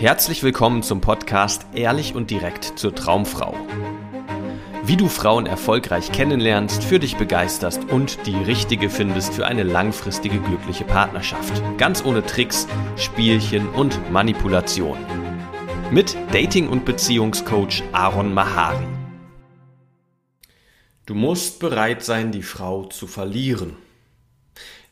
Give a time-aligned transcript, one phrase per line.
[0.00, 3.52] Herzlich willkommen zum Podcast Ehrlich und direkt zur Traumfrau.
[4.84, 10.38] Wie du Frauen erfolgreich kennenlernst, für dich begeisterst und die richtige findest für eine langfristige
[10.38, 11.60] glückliche Partnerschaft.
[11.78, 14.98] Ganz ohne Tricks, Spielchen und Manipulation.
[15.90, 18.86] Mit Dating- und Beziehungscoach Aaron Mahari.
[21.06, 23.74] Du musst bereit sein, die Frau zu verlieren.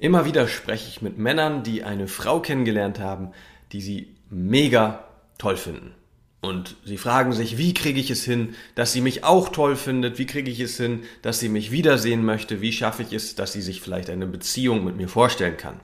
[0.00, 3.30] Immer wieder spreche ich mit Männern, die eine Frau kennengelernt haben,
[3.72, 5.04] die sie mega
[5.38, 5.92] toll finden.
[6.40, 10.18] Und sie fragen sich, wie kriege ich es hin, dass sie mich auch toll findet?
[10.18, 12.60] Wie kriege ich es hin, dass sie mich wiedersehen möchte?
[12.60, 15.80] Wie schaffe ich es, dass sie sich vielleicht eine Beziehung mit mir vorstellen kann?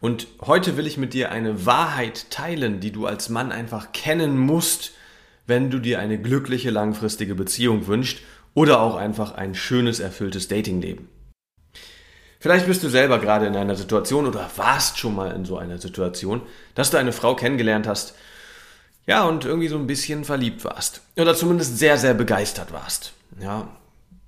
[0.00, 4.38] Und heute will ich mit dir eine Wahrheit teilen, die du als Mann einfach kennen
[4.38, 4.92] musst,
[5.46, 8.20] wenn du dir eine glückliche langfristige Beziehung wünschst
[8.54, 11.08] oder auch einfach ein schönes, erfülltes Datingleben.
[12.38, 15.78] Vielleicht bist du selber gerade in einer Situation oder warst schon mal in so einer
[15.78, 16.42] Situation,
[16.74, 18.14] dass du eine Frau kennengelernt hast,
[19.06, 21.00] ja, und irgendwie so ein bisschen verliebt warst.
[21.16, 23.12] Oder zumindest sehr, sehr begeistert warst.
[23.40, 23.68] Ja,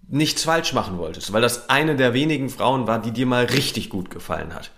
[0.08, 3.90] nichts falsch machen wolltest, weil das eine der wenigen Frauen war, die dir mal richtig
[3.90, 4.70] gut gefallen hat.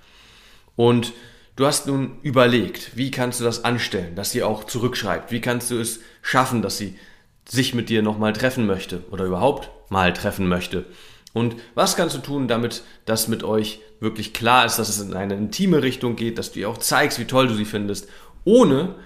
[0.74, 1.12] Und
[1.56, 5.30] du hast nun überlegt, wie kannst du das anstellen, dass sie auch zurückschreibt?
[5.30, 6.98] Wie kannst du es schaffen, dass sie
[7.46, 10.86] sich mit dir nochmal treffen möchte oder überhaupt mal treffen möchte?
[11.32, 15.14] Und was kannst du tun, damit das mit euch wirklich klar ist, dass es in
[15.14, 18.08] eine intime Richtung geht, dass du ihr auch zeigst, wie toll du sie findest,
[18.44, 18.96] ohne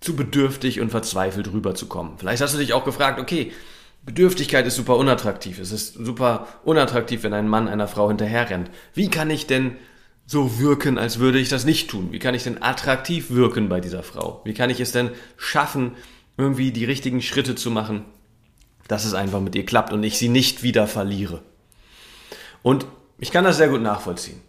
[0.00, 2.18] zu bedürftig und verzweifelt rüberzukommen.
[2.18, 3.52] Vielleicht hast du dich auch gefragt, okay,
[4.04, 5.58] Bedürftigkeit ist super unattraktiv.
[5.58, 8.70] Es ist super unattraktiv, wenn ein Mann einer Frau hinterherrennt.
[8.92, 9.76] Wie kann ich denn
[10.26, 12.08] so wirken, als würde ich das nicht tun?
[12.12, 14.42] Wie kann ich denn attraktiv wirken bei dieser Frau?
[14.44, 15.92] Wie kann ich es denn schaffen,
[16.36, 18.04] irgendwie die richtigen Schritte zu machen,
[18.88, 21.42] dass es einfach mit ihr klappt und ich sie nicht wieder verliere?
[22.64, 22.86] Und
[23.18, 24.40] ich kann das sehr gut nachvollziehen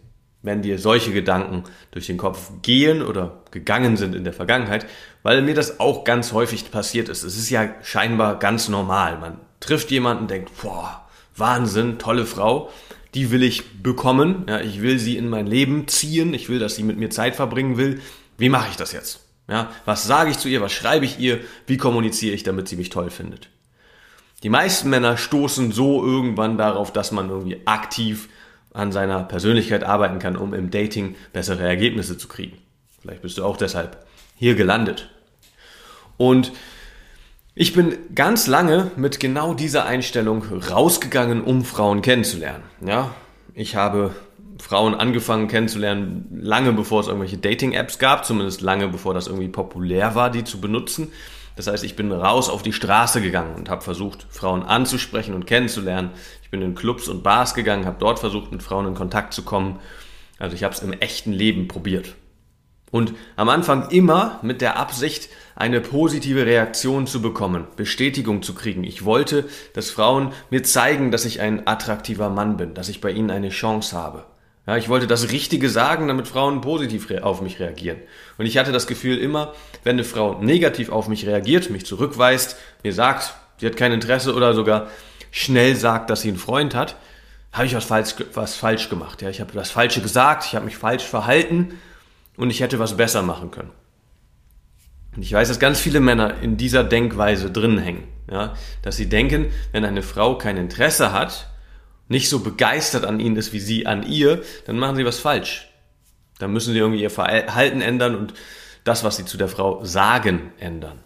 [0.46, 4.86] wenn dir solche Gedanken durch den Kopf gehen oder gegangen sind in der Vergangenheit,
[5.22, 7.24] weil mir das auch ganz häufig passiert ist.
[7.24, 9.18] Es ist ja scheinbar ganz normal.
[9.18, 11.04] Man trifft jemanden, denkt, boah,
[11.36, 12.70] Wahnsinn, tolle Frau,
[13.12, 16.76] die will ich bekommen, ja, ich will sie in mein Leben ziehen, ich will, dass
[16.76, 18.00] sie mit mir Zeit verbringen will.
[18.38, 19.20] Wie mache ich das jetzt?
[19.48, 22.76] Ja, was sage ich zu ihr, was schreibe ich ihr, wie kommuniziere ich, damit sie
[22.76, 23.48] mich toll findet?
[24.42, 28.28] Die meisten Männer stoßen so irgendwann darauf, dass man irgendwie aktiv
[28.72, 32.58] an seiner Persönlichkeit arbeiten kann, um im Dating bessere Ergebnisse zu kriegen.
[33.00, 35.08] Vielleicht bist du auch deshalb hier gelandet.
[36.18, 36.52] Und
[37.54, 42.64] ich bin ganz lange mit genau dieser Einstellung rausgegangen, um Frauen kennenzulernen.
[42.84, 43.14] Ja,
[43.54, 44.14] ich habe
[44.58, 50.14] Frauen angefangen kennenzulernen, lange bevor es irgendwelche Dating-Apps gab, zumindest lange bevor das irgendwie populär
[50.14, 51.12] war, die zu benutzen.
[51.56, 55.46] Das heißt, ich bin raus auf die Straße gegangen und habe versucht, Frauen anzusprechen und
[55.46, 56.10] kennenzulernen.
[56.42, 59.42] Ich bin in Clubs und Bars gegangen, habe dort versucht, mit Frauen in Kontakt zu
[59.42, 59.80] kommen.
[60.38, 62.14] Also ich habe es im echten Leben probiert.
[62.90, 68.84] Und am Anfang immer mit der Absicht, eine positive Reaktion zu bekommen, Bestätigung zu kriegen.
[68.84, 73.10] Ich wollte, dass Frauen mir zeigen, dass ich ein attraktiver Mann bin, dass ich bei
[73.10, 74.24] ihnen eine Chance habe.
[74.66, 77.98] Ja, ich wollte das Richtige sagen, damit Frauen positiv auf mich reagieren.
[78.36, 79.54] Und ich hatte das Gefühl immer,
[79.84, 84.34] wenn eine Frau negativ auf mich reagiert, mich zurückweist, mir sagt, sie hat kein Interesse
[84.34, 84.88] oder sogar
[85.30, 86.96] schnell sagt, dass sie einen Freund hat,
[87.52, 89.22] habe ich was falsch, was falsch gemacht.
[89.22, 91.78] Ja, ich habe das Falsche gesagt, ich habe mich falsch verhalten
[92.36, 93.70] und ich hätte was besser machen können.
[95.14, 98.06] Und ich weiß, dass ganz viele Männer in dieser Denkweise drin hängen.
[98.30, 101.48] Ja, dass sie denken, wenn eine Frau kein Interesse hat,
[102.08, 105.68] nicht so begeistert an ihnen ist wie sie an ihr, dann machen sie was falsch.
[106.38, 108.34] Dann müssen sie irgendwie ihr Verhalten ändern und
[108.84, 111.00] das, was sie zu der Frau sagen, ändern.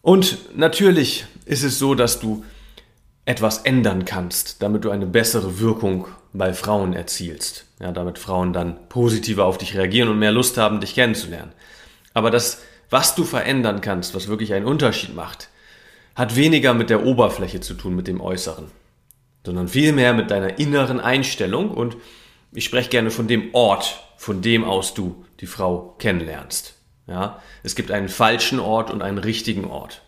[0.00, 2.44] Und natürlich ist es so, dass du
[3.24, 7.66] etwas ändern kannst, damit du eine bessere Wirkung bei Frauen erzielst.
[7.78, 11.52] Ja, damit Frauen dann positiver auf dich reagieren und mehr Lust haben, dich kennenzulernen.
[12.14, 15.50] Aber das, was du verändern kannst, was wirklich einen Unterschied macht,
[16.18, 18.64] hat weniger mit der Oberfläche zu tun, mit dem Äußeren,
[19.46, 21.96] sondern vielmehr mit deiner inneren Einstellung und
[22.52, 26.74] ich spreche gerne von dem Ort, von dem aus du die Frau kennenlernst.
[27.06, 30.02] Ja, es gibt einen falschen Ort und einen richtigen Ort.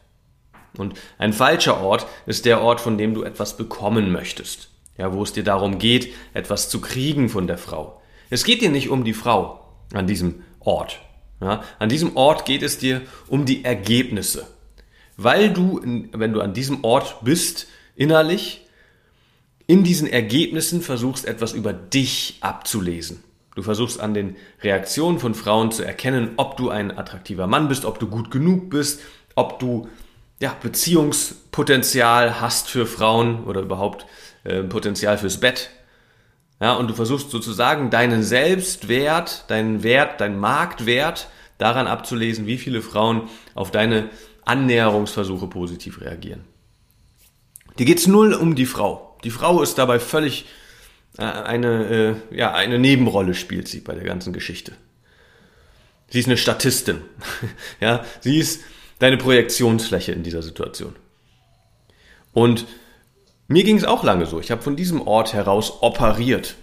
[0.76, 4.68] Und ein falscher Ort ist der Ort, von dem du etwas bekommen möchtest.
[4.98, 8.02] Ja, wo es dir darum geht, etwas zu kriegen von der Frau.
[8.30, 9.64] Es geht dir nicht um die Frau
[9.94, 10.98] an diesem Ort.
[11.40, 14.48] Ja, an diesem Ort geht es dir um die Ergebnisse
[15.22, 15.80] weil du,
[16.12, 18.66] wenn du an diesem Ort bist, innerlich,
[19.66, 23.22] in diesen Ergebnissen versuchst, etwas über dich abzulesen.
[23.54, 27.84] Du versuchst an den Reaktionen von Frauen zu erkennen, ob du ein attraktiver Mann bist,
[27.84, 29.00] ob du gut genug bist,
[29.34, 29.88] ob du
[30.40, 34.06] ja, Beziehungspotenzial hast für Frauen oder überhaupt
[34.44, 35.70] äh, Potenzial fürs Bett.
[36.60, 41.28] Ja, und du versuchst sozusagen deinen Selbstwert, deinen Wert, deinen Marktwert
[41.58, 44.08] daran abzulesen, wie viele Frauen auf deine
[44.50, 46.44] Annäherungsversuche positiv reagieren.
[47.78, 49.16] Dir geht's null um die Frau.
[49.22, 50.46] Die Frau ist dabei völlig
[51.18, 54.72] äh, eine, äh, ja, eine Nebenrolle spielt sie bei der ganzen Geschichte.
[56.08, 57.02] Sie ist eine Statistin.
[57.80, 58.62] ja, sie ist
[58.98, 60.96] deine Projektionsfläche in dieser Situation.
[62.32, 62.66] Und
[63.46, 64.40] mir ging es auch lange so.
[64.40, 66.56] Ich habe von diesem Ort heraus operiert.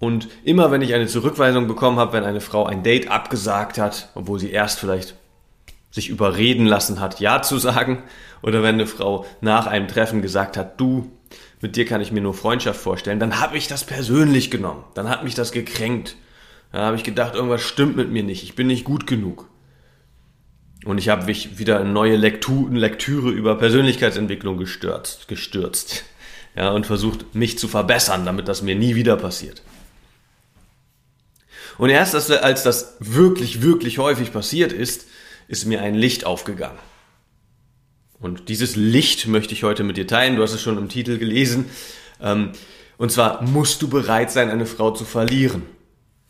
[0.00, 4.08] Und immer wenn ich eine Zurückweisung bekommen habe, wenn eine Frau ein Date abgesagt hat,
[4.14, 5.14] obwohl sie erst vielleicht
[5.90, 8.02] sich überreden lassen hat, Ja zu sagen,
[8.42, 11.10] oder wenn eine Frau nach einem Treffen gesagt hat, du,
[11.60, 14.84] mit dir kann ich mir nur Freundschaft vorstellen, dann habe ich das persönlich genommen.
[14.94, 16.16] Dann hat mich das gekränkt.
[16.72, 19.48] Dann habe ich gedacht, irgendwas stimmt mit mir nicht, ich bin nicht gut genug.
[20.84, 26.04] Und ich habe mich wieder in neue Lektu Lektüre über Persönlichkeitsentwicklung gestürzt, gestürzt.
[26.54, 29.62] Ja, und versucht, mich zu verbessern, damit das mir nie wieder passiert.
[31.78, 35.06] Und erst als das wirklich, wirklich häufig passiert ist,
[35.48, 36.78] ist mir ein Licht aufgegangen.
[38.20, 40.36] Und dieses Licht möchte ich heute mit dir teilen.
[40.36, 41.66] Du hast es schon im Titel gelesen.
[42.20, 42.52] Ähm,
[42.96, 45.62] und zwar musst du bereit sein, eine Frau zu verlieren,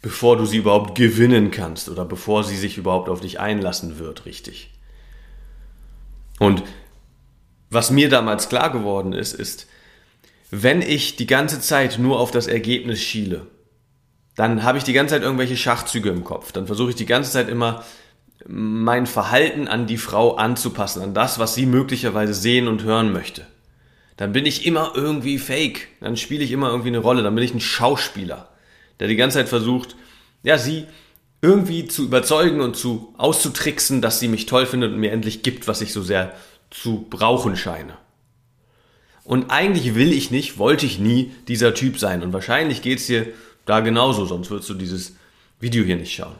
[0.03, 4.26] bevor du sie überhaupt gewinnen kannst oder bevor sie sich überhaupt auf dich einlassen wird,
[4.26, 4.70] richtig.
[6.38, 6.62] Und
[7.71, 9.67] was mir damals klar geworden ist, ist,
[10.50, 13.47] wenn ich die ganze Zeit nur auf das Ergebnis schiele,
[14.37, 16.53] dann habe ich die ganze Zeit irgendwelche Schachzüge im Kopf.
[16.53, 17.85] Dann versuche ich die ganze Zeit immer
[18.46, 23.46] mein Verhalten an die Frau anzupassen, an das, was sie möglicherweise sehen und hören möchte.
[24.17, 25.88] Dann bin ich immer irgendwie fake.
[26.00, 27.23] Dann spiele ich immer irgendwie eine Rolle.
[27.23, 28.49] Dann bin ich ein Schauspieler,
[29.00, 29.96] der die ganze Zeit versucht,
[30.43, 30.87] ja, sie
[31.40, 35.69] irgendwie zu überzeugen und zu auszutricksen, dass sie mich toll findet und mir endlich gibt,
[35.69, 36.35] was ich so sehr
[36.70, 37.96] zu brauchen scheine.
[39.23, 42.23] Und eigentlich will ich nicht, wollte ich nie dieser Typ sein.
[42.23, 43.26] Und wahrscheinlich geht's dir
[43.67, 45.17] da genauso, sonst würdest du dieses
[45.61, 46.35] Video hier nicht schauen.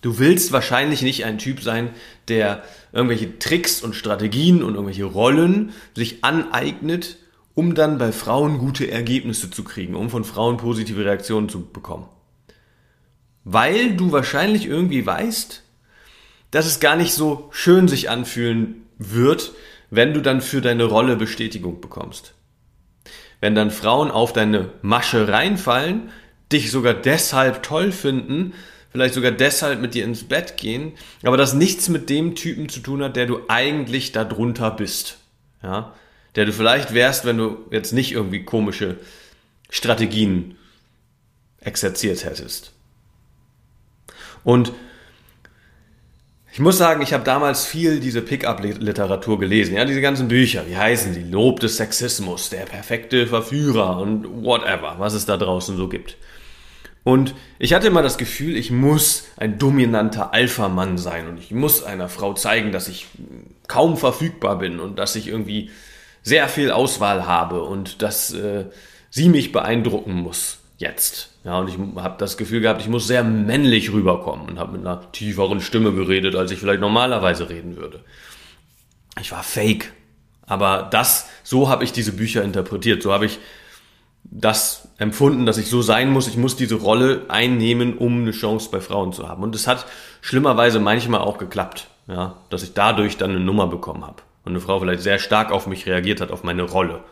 [0.00, 1.90] Du willst wahrscheinlich nicht ein Typ sein,
[2.28, 2.62] der
[2.92, 7.16] irgendwelche Tricks und Strategien und irgendwelche Rollen sich aneignet,
[7.54, 12.08] um dann bei Frauen gute Ergebnisse zu kriegen, um von Frauen positive Reaktionen zu bekommen.
[13.44, 15.62] Weil du wahrscheinlich irgendwie weißt,
[16.50, 19.52] dass es gar nicht so schön sich anfühlen wird,
[19.90, 22.34] wenn du dann für deine Rolle Bestätigung bekommst.
[23.40, 26.10] Wenn dann Frauen auf deine Masche reinfallen,
[26.52, 28.54] dich sogar deshalb toll finden,
[28.96, 32.80] vielleicht sogar deshalb mit dir ins Bett gehen, aber das nichts mit dem Typen zu
[32.80, 35.18] tun hat, der du eigentlich darunter bist.
[35.62, 35.94] Ja?
[36.34, 38.96] Der du vielleicht wärst, wenn du jetzt nicht irgendwie komische
[39.68, 40.56] Strategien
[41.60, 42.72] exerziert hättest.
[44.44, 44.72] Und
[46.50, 50.78] ich muss sagen, ich habe damals viel diese Pickup-Literatur gelesen, ja, diese ganzen Bücher, wie
[50.78, 51.30] heißen die?
[51.30, 56.16] Lob des Sexismus, der perfekte Verführer und whatever, was es da draußen so gibt.
[57.06, 61.84] Und ich hatte immer das Gefühl, ich muss ein dominanter Alpha-Mann sein und ich muss
[61.84, 63.06] einer Frau zeigen, dass ich
[63.68, 65.70] kaum verfügbar bin und dass ich irgendwie
[66.24, 68.64] sehr viel Auswahl habe und dass äh,
[69.08, 71.30] sie mich beeindrucken muss jetzt.
[71.44, 74.80] Ja, und ich habe das Gefühl gehabt, ich muss sehr männlich rüberkommen und habe mit
[74.80, 78.00] einer tieferen Stimme geredet, als ich vielleicht normalerweise reden würde.
[79.20, 79.92] Ich war fake.
[80.44, 83.00] Aber das, so habe ich diese Bücher interpretiert.
[83.00, 83.38] So habe ich
[84.30, 86.28] das empfunden, dass ich so sein muss.
[86.28, 89.42] Ich muss diese Rolle einnehmen, um eine Chance bei Frauen zu haben.
[89.42, 89.86] Und es hat
[90.20, 94.22] schlimmerweise manchmal auch geklappt, ja, dass ich dadurch dann eine Nummer bekommen habe.
[94.44, 97.02] Und eine Frau vielleicht sehr stark auf mich reagiert hat, auf meine Rolle.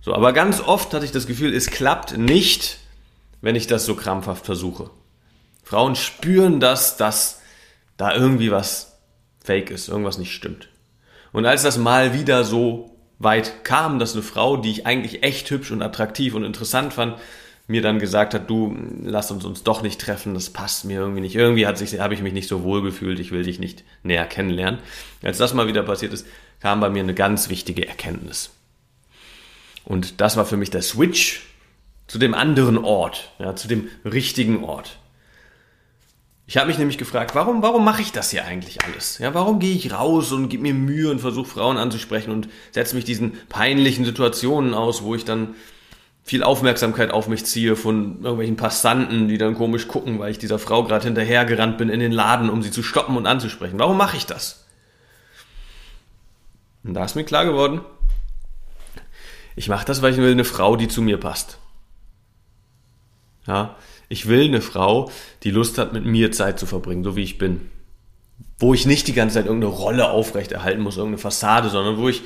[0.00, 2.78] So, aber ganz oft hatte ich das Gefühl, es klappt nicht,
[3.40, 4.90] wenn ich das so krampfhaft versuche.
[5.62, 7.40] Frauen spüren das, dass
[7.96, 8.98] da irgendwie was
[9.44, 10.68] fake ist, irgendwas nicht stimmt.
[11.32, 12.91] Und als das mal wieder so
[13.22, 17.16] weit kam, dass eine Frau, die ich eigentlich echt hübsch und attraktiv und interessant fand,
[17.68, 21.20] mir dann gesagt hat, du, lass uns uns doch nicht treffen, das passt mir irgendwie
[21.20, 21.36] nicht.
[21.36, 24.26] Irgendwie hat sich, habe ich mich nicht so wohl gefühlt, ich will dich nicht näher
[24.26, 24.80] kennenlernen.
[25.22, 26.26] Als das mal wieder passiert ist,
[26.60, 28.50] kam bei mir eine ganz wichtige Erkenntnis.
[29.84, 31.42] Und das war für mich der Switch
[32.06, 34.98] zu dem anderen Ort, ja, zu dem richtigen Ort.
[36.52, 39.16] Ich habe mich nämlich gefragt, warum, warum mache ich das hier eigentlich alles?
[39.16, 42.94] Ja, warum gehe ich raus und gebe mir Mühe und versuche Frauen anzusprechen und setze
[42.94, 45.54] mich diesen peinlichen Situationen aus, wo ich dann
[46.22, 50.58] viel Aufmerksamkeit auf mich ziehe von irgendwelchen Passanten, die dann komisch gucken, weil ich dieser
[50.58, 53.78] Frau gerade hinterhergerannt bin in den Laden, um sie zu stoppen und anzusprechen.
[53.78, 54.66] Warum mache ich das?
[56.84, 57.80] Und da ist mir klar geworden,
[59.56, 61.56] ich mache das, weil ich will eine Frau, die zu mir passt.
[63.46, 63.74] Ja,
[64.08, 65.10] ich will eine Frau,
[65.42, 67.70] die Lust hat, mit mir Zeit zu verbringen, so wie ich bin.
[68.58, 72.22] Wo ich nicht die ganze Zeit irgendeine Rolle aufrechterhalten muss, irgendeine Fassade, sondern wo ich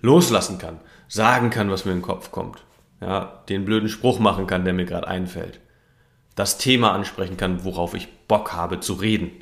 [0.00, 2.64] loslassen kann, sagen kann, was mir in den Kopf kommt.
[3.00, 5.60] Ja, den blöden Spruch machen kann, der mir gerade einfällt.
[6.34, 9.32] das Thema ansprechen kann, worauf ich Bock habe zu reden.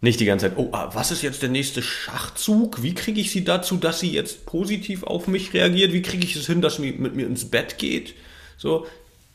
[0.00, 2.82] Nicht die ganze Zeit, oh, ah, was ist jetzt der nächste Schachzug?
[2.82, 5.92] Wie kriege ich sie dazu, dass sie jetzt positiv auf mich reagiert?
[5.92, 8.14] Wie kriege ich es hin, dass sie mit mir ins Bett geht?
[8.56, 8.86] So,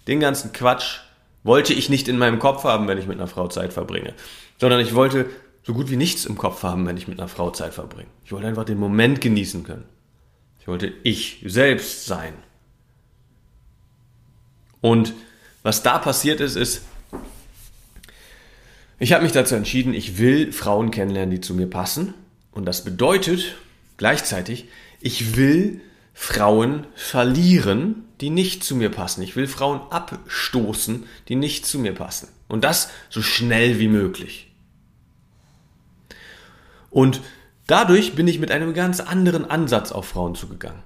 [0.07, 0.99] den ganzen Quatsch
[1.43, 4.13] wollte ich nicht in meinem Kopf haben, wenn ich mit einer Frau Zeit verbringe.
[4.59, 5.29] Sondern ich wollte
[5.63, 8.09] so gut wie nichts im Kopf haben, wenn ich mit einer Frau Zeit verbringe.
[8.23, 9.85] Ich wollte einfach den Moment genießen können.
[10.59, 12.33] Ich wollte ich selbst sein.
[14.81, 15.13] Und
[15.63, 16.83] was da passiert ist, ist,
[18.99, 22.13] ich habe mich dazu entschieden, ich will Frauen kennenlernen, die zu mir passen.
[22.51, 23.55] Und das bedeutet
[23.97, 24.69] gleichzeitig,
[25.01, 25.81] ich will
[26.17, 29.21] Frauen verlieren, die nicht zu mir passen.
[29.21, 32.29] Ich will Frauen abstoßen, die nicht zu mir passen.
[32.47, 34.51] Und das so schnell wie möglich.
[36.89, 37.19] Und
[37.67, 40.81] dadurch bin ich mit einem ganz anderen Ansatz auf Frauen zugegangen.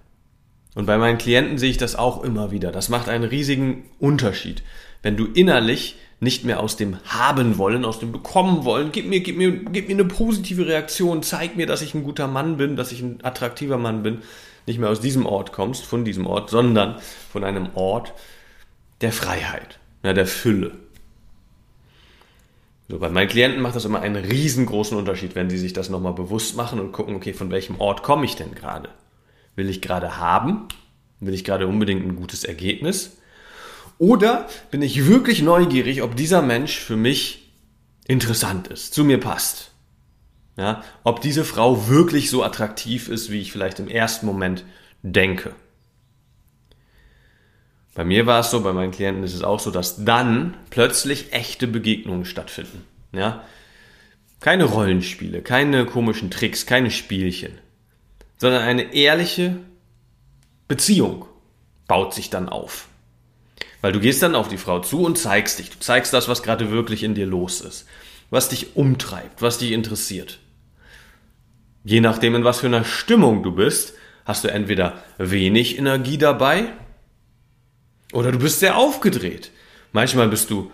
[0.73, 2.71] Und bei meinen Klienten sehe ich das auch immer wieder.
[2.71, 4.63] Das macht einen riesigen Unterschied.
[5.03, 8.91] Wenn du innerlich nicht mehr aus dem haben wollen, aus dem bekommen wollen.
[8.91, 11.23] Gib mir, gib mir, gib mir eine positive Reaktion.
[11.23, 14.21] Zeig mir, dass ich ein guter Mann bin, dass ich ein attraktiver Mann bin.
[14.69, 16.99] Nicht mehr aus diesem Ort kommst, von diesem Ort, sondern
[17.33, 18.13] von einem Ort
[19.01, 20.75] der Freiheit, ja, der Fülle.
[22.87, 26.13] So, bei meinen Klienten macht das immer einen riesengroßen Unterschied, wenn sie sich das nochmal
[26.13, 28.89] bewusst machen und gucken, okay, von welchem Ort komme ich denn gerade?
[29.55, 30.67] Will ich gerade haben?
[31.19, 33.17] Will ich gerade unbedingt ein gutes Ergebnis?
[33.97, 37.51] Oder bin ich wirklich neugierig, ob dieser Mensch für mich
[38.07, 39.71] interessant ist, zu mir passt?
[40.59, 44.65] Ja, ob diese Frau wirklich so attraktiv ist, wie ich vielleicht im ersten Moment
[45.03, 45.55] denke.
[47.95, 51.31] Bei mir war es so, bei meinen Klienten ist es auch so, dass dann plötzlich
[51.31, 52.83] echte Begegnungen stattfinden.
[53.13, 53.45] Ja?
[54.41, 57.57] Keine Rollenspiele, keine komischen Tricks, keine Spielchen,
[58.37, 59.55] sondern eine ehrliche
[60.67, 61.25] Beziehung
[61.87, 62.89] baut sich dann auf.
[63.79, 65.69] Weil du gehst dann auf die Frau zu und zeigst dich.
[65.69, 67.85] Du zeigst das, was gerade wirklich in dir los ist.
[68.29, 70.39] Was dich umtreibt, was dich interessiert.
[71.89, 76.65] Je nachdem, in was für einer Stimmung du bist, hast du entweder wenig Energie dabei
[78.13, 79.49] oder du bist sehr aufgedreht.
[79.91, 80.69] Manchmal bist du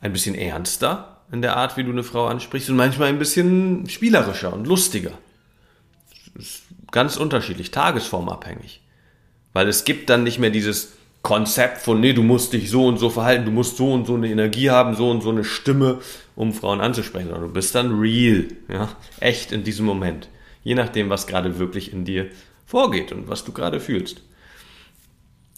[0.00, 3.88] ein bisschen ernster in der Art, wie du eine Frau ansprichst und manchmal ein bisschen
[3.88, 5.12] spielerischer und lustiger.
[6.90, 8.82] ganz unterschiedlich, tagesformabhängig.
[9.52, 12.98] Weil es gibt dann nicht mehr dieses Konzept von, nee, du musst dich so und
[12.98, 16.00] so verhalten, du musst so und so eine Energie haben, so und so eine Stimme,
[16.34, 17.28] um Frauen anzusprechen.
[17.28, 18.88] du bist dann real, ja,
[19.20, 20.28] echt in diesem Moment.
[20.66, 22.28] Je nachdem, was gerade wirklich in dir
[22.64, 24.22] vorgeht und was du gerade fühlst.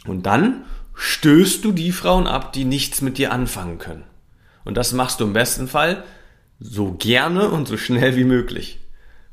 [0.05, 4.05] Und dann stößt du die Frauen ab, die nichts mit dir anfangen können.
[4.67, 6.05] Und das machst du im besten Fall
[6.61, 8.81] so gerne und so schnell wie möglich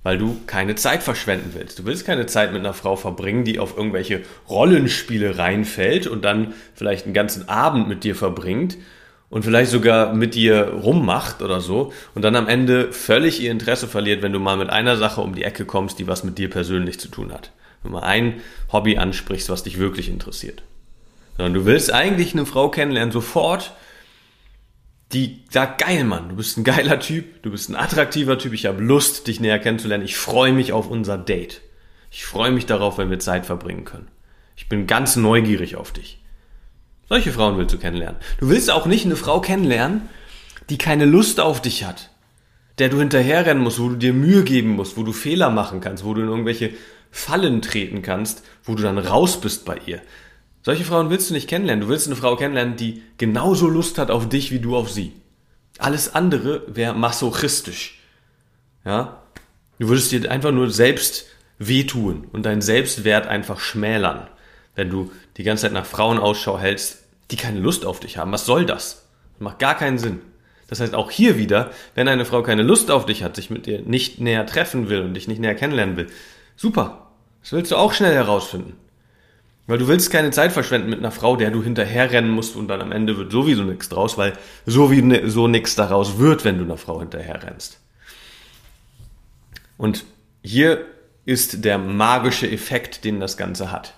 [0.05, 1.79] weil du keine Zeit verschwenden willst.
[1.79, 6.53] Du willst keine Zeit mit einer Frau verbringen, die auf irgendwelche Rollenspiele reinfällt und dann
[6.75, 8.77] vielleicht einen ganzen Abend mit dir verbringt
[9.29, 13.87] und vielleicht sogar mit dir rummacht oder so und dann am Ende völlig ihr Interesse
[13.87, 16.49] verliert, wenn du mal mit einer Sache um die Ecke kommst, die was mit dir
[16.49, 17.51] persönlich zu tun hat.
[17.81, 18.41] Wenn du mal ein
[18.71, 20.63] Hobby ansprichst, was dich wirklich interessiert.
[21.37, 23.73] Sondern du willst eigentlich eine Frau kennenlernen sofort,
[25.11, 28.65] die sagt, geil, Mann, du bist ein geiler Typ, du bist ein attraktiver Typ, ich
[28.65, 31.61] habe Lust, dich näher kennenzulernen, ich freue mich auf unser Date.
[32.09, 34.07] Ich freue mich darauf, wenn wir Zeit verbringen können.
[34.55, 36.19] Ich bin ganz neugierig auf dich.
[37.07, 38.19] Solche Frauen willst du kennenlernen.
[38.39, 40.09] Du willst auch nicht eine Frau kennenlernen,
[40.69, 42.09] die keine Lust auf dich hat,
[42.79, 46.03] der du hinterherrennen musst, wo du dir Mühe geben musst, wo du Fehler machen kannst,
[46.03, 46.71] wo du in irgendwelche
[47.11, 50.01] Fallen treten kannst, wo du dann raus bist bei ihr.
[50.63, 51.81] Solche Frauen willst du nicht kennenlernen.
[51.85, 55.13] Du willst eine Frau kennenlernen, die genauso Lust hat auf dich wie du auf sie.
[55.77, 57.99] Alles andere wäre masochistisch.
[58.83, 59.21] Ja?
[59.77, 61.27] Du würdest dir einfach nur selbst
[61.59, 64.27] wehtun und deinen Selbstwert einfach schmälern,
[64.75, 68.31] wenn du die ganze Zeit nach Frauen Ausschau hältst, die keine Lust auf dich haben.
[68.31, 69.07] Was soll das?
[69.33, 70.21] Das macht gar keinen Sinn.
[70.67, 73.65] Das heißt auch hier wieder, wenn eine Frau keine Lust auf dich hat, sich mit
[73.65, 76.07] dir nicht näher treffen will und dich nicht näher kennenlernen will,
[76.55, 77.11] super.
[77.41, 78.73] Das willst du auch schnell herausfinden.
[79.67, 82.81] Weil du willst keine Zeit verschwenden mit einer Frau, der du hinterherrennen musst und dann
[82.81, 84.33] am Ende wird sowieso nichts draus, weil
[84.65, 87.79] sowieso nichts daraus wird, wenn du einer Frau hinterherrennst.
[89.77, 90.05] Und
[90.43, 90.85] hier
[91.25, 93.95] ist der magische Effekt, den das Ganze hat.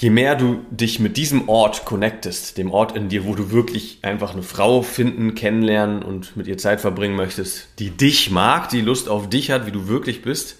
[0.00, 3.98] Je mehr du dich mit diesem Ort connectest, dem Ort in dir, wo du wirklich
[4.00, 8.80] einfach eine Frau finden, kennenlernen und mit ihr Zeit verbringen möchtest, die dich mag, die
[8.80, 10.56] Lust auf dich hat, wie du wirklich bist,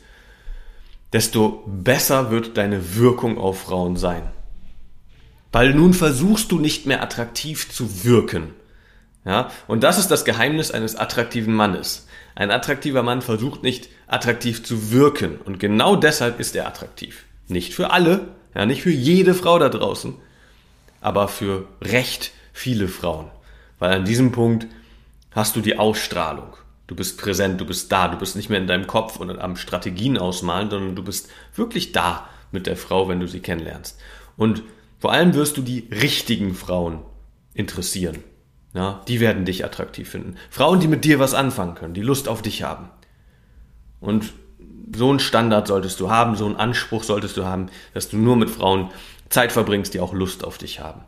[1.15, 4.25] desto besser wird deine Wirkung auf Frauen sein.
[5.53, 8.53] Weil nun versuchst du nicht mehr attraktiv zu wirken.
[9.25, 12.07] Ja, und das ist das Geheimnis eines attraktiven Mannes.
[12.35, 17.25] Ein attraktiver Mann versucht nicht attraktiv zu wirken und genau deshalb ist er attraktiv.
[17.49, 20.14] Nicht für alle, ja, nicht für jede Frau da draußen,
[21.00, 23.30] aber für recht viele Frauen.
[23.78, 24.66] Weil an diesem Punkt
[25.33, 26.57] hast du die Ausstrahlung.
[26.87, 29.57] Du bist präsent, du bist da, du bist nicht mehr in deinem Kopf und am
[29.57, 33.99] Strategien ausmalen, sondern du bist wirklich da mit der Frau, wenn du sie kennenlernst.
[34.37, 34.62] Und
[34.99, 37.00] vor allem wirst du die richtigen Frauen
[37.54, 38.19] interessieren.
[38.75, 40.37] Ja, die werden dich attraktiv finden.
[40.49, 42.90] Frauen, die mit dir was anfangen können, die Lust auf dich haben.
[44.00, 44.33] Und
[44.95, 48.37] so einen Standard solltest du haben, so einen Anspruch solltest du haben, dass du nur
[48.37, 48.91] mit Frauen
[49.29, 51.03] Zeit verbringst, die auch Lust auf dich haben.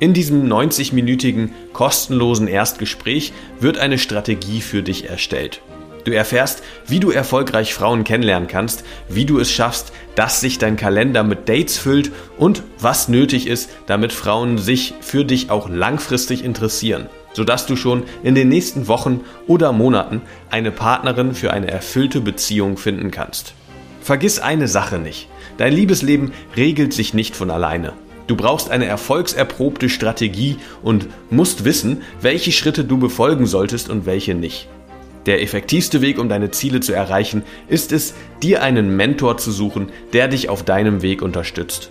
[0.00, 5.62] In diesem 90-minütigen kostenlosen Erstgespräch wird eine Strategie für dich erstellt.
[6.02, 10.76] Du erfährst, wie du erfolgreich Frauen kennenlernen kannst, wie du es schaffst, dass sich dein
[10.76, 16.42] Kalender mit Dates füllt und was nötig ist, damit Frauen sich für dich auch langfristig
[16.42, 22.20] interessieren, sodass du schon in den nächsten Wochen oder Monaten eine Partnerin für eine erfüllte
[22.20, 23.54] Beziehung finden kannst.
[24.00, 25.28] Vergiss eine Sache nicht.
[25.58, 27.92] Dein Liebesleben regelt sich nicht von alleine.
[28.26, 34.34] Du brauchst eine erfolgserprobte Strategie und musst wissen, welche Schritte du befolgen solltest und welche
[34.34, 34.68] nicht.
[35.26, 39.90] Der effektivste Weg, um deine Ziele zu erreichen, ist es, dir einen Mentor zu suchen,
[40.12, 41.90] der dich auf deinem Weg unterstützt.